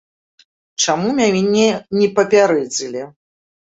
Чаму 0.85 1.13
мяне 1.21 1.69
не 2.01 2.11
папярэдзілі? 2.19 3.09